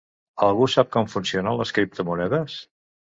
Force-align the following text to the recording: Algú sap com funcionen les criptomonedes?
Algú 0.45 0.67
sap 0.75 0.89
com 0.95 1.11
funcionen 1.15 1.59
les 1.61 1.75
criptomonedes? 1.79 2.57